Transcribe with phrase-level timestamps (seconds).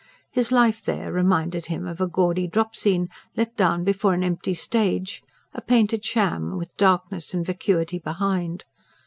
[0.31, 3.07] His life there reminded him of a gaudy drop scene,
[3.37, 5.21] let down before an empty stage;
[5.53, 8.65] a painted sham, with darkness and vacuity behind.